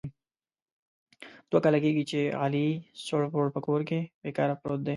دوه 1.49 1.59
کال 1.63 1.75
کېږي 1.83 2.03
چې 2.11 2.19
علي 2.41 2.67
سوړ 3.05 3.23
پوړ 3.31 3.47
په 3.55 3.59
کور 3.67 3.81
کې 3.89 3.99
بې 4.21 4.31
کاره 4.37 4.55
پروت 4.61 4.81
دی. 4.83 4.89